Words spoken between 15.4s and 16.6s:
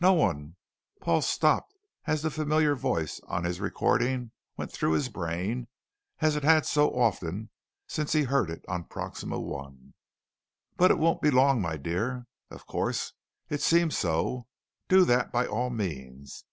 all means....'